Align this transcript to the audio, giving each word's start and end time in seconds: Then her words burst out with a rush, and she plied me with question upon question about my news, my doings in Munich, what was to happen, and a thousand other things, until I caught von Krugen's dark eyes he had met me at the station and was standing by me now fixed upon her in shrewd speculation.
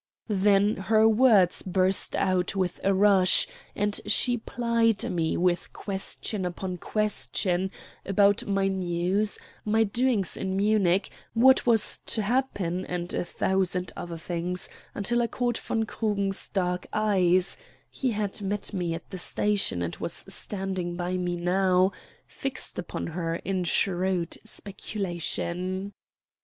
Then 0.29 0.77
her 0.77 1.07
words 1.07 1.61
burst 1.61 2.15
out 2.15 2.55
with 2.55 2.79
a 2.83 2.91
rush, 2.91 3.45
and 3.75 4.01
she 4.07 4.35
plied 4.35 5.03
me 5.11 5.37
with 5.37 5.71
question 5.73 6.43
upon 6.43 6.79
question 6.79 7.69
about 8.03 8.47
my 8.47 8.67
news, 8.67 9.37
my 9.63 9.83
doings 9.83 10.35
in 10.35 10.57
Munich, 10.57 11.11
what 11.35 11.67
was 11.67 11.99
to 12.07 12.23
happen, 12.23 12.83
and 12.87 13.13
a 13.13 13.23
thousand 13.23 13.91
other 13.95 14.17
things, 14.17 14.69
until 14.95 15.21
I 15.21 15.27
caught 15.27 15.59
von 15.59 15.83
Krugen's 15.85 16.49
dark 16.49 16.87
eyes 16.91 17.55
he 17.91 18.09
had 18.09 18.41
met 18.41 18.73
me 18.73 18.95
at 18.95 19.07
the 19.11 19.19
station 19.19 19.83
and 19.83 19.95
was 19.97 20.25
standing 20.27 20.95
by 20.95 21.15
me 21.15 21.35
now 21.35 21.91
fixed 22.25 22.79
upon 22.79 23.05
her 23.05 23.35
in 23.35 23.65
shrewd 23.65 24.35
speculation. 24.45 25.91